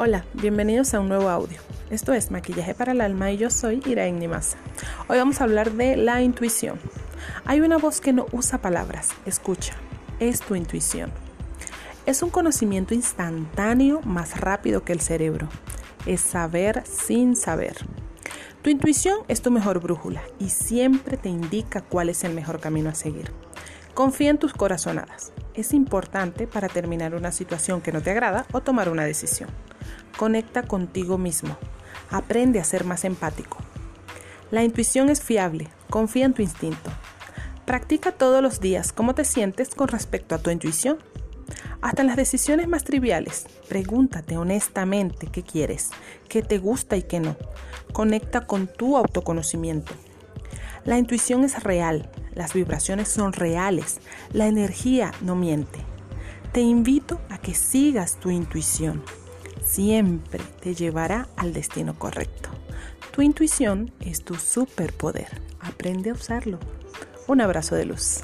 [0.00, 1.58] Hola, bienvenidos a un nuevo audio.
[1.90, 4.56] Esto es Maquillaje para el Alma y yo soy Iraín Nimasa.
[5.08, 6.78] Hoy vamos a hablar de la intuición.
[7.44, 9.74] Hay una voz que no usa palabras, escucha,
[10.20, 11.10] es tu intuición.
[12.06, 15.48] Es un conocimiento instantáneo más rápido que el cerebro.
[16.06, 17.74] Es saber sin saber.
[18.62, 22.88] Tu intuición es tu mejor brújula y siempre te indica cuál es el mejor camino
[22.88, 23.32] a seguir.
[23.94, 25.32] Confía en tus corazonadas.
[25.54, 29.50] Es importante para terminar una situación que no te agrada o tomar una decisión.
[30.18, 31.56] Conecta contigo mismo.
[32.10, 33.58] Aprende a ser más empático.
[34.50, 35.68] La intuición es fiable.
[35.90, 36.90] Confía en tu instinto.
[37.64, 40.98] Practica todos los días cómo te sientes con respecto a tu intuición.
[41.82, 45.90] Hasta en las decisiones más triviales, pregúntate honestamente qué quieres,
[46.28, 47.36] qué te gusta y qué no.
[47.92, 49.92] Conecta con tu autoconocimiento.
[50.84, 54.00] La intuición es real, las vibraciones son reales,
[54.32, 55.78] la energía no miente.
[56.50, 59.04] Te invito a que sigas tu intuición.
[59.68, 62.48] Siempre te llevará al destino correcto.
[63.12, 65.42] Tu intuición es tu superpoder.
[65.60, 66.58] Aprende a usarlo.
[67.26, 68.22] Un abrazo de luz.